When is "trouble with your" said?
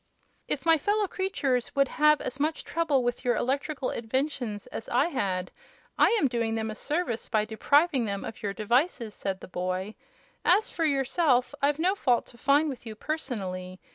2.63-3.35